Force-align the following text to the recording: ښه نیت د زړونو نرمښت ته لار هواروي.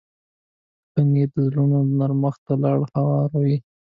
ښه 0.91 1.01
نیت 1.13 1.31
د 1.35 1.37
زړونو 1.47 1.77
نرمښت 1.99 2.41
ته 2.47 2.53
لار 2.63 2.79
هواروي. 2.95 3.57